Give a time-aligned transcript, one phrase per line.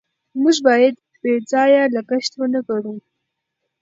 [0.41, 2.93] موږ باید بې ځایه لګښت ونکړو.